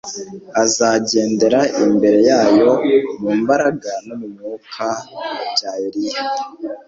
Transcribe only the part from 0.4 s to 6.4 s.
azagendera imbere yayo mu mbaraga no mu mwuka bya Eliya,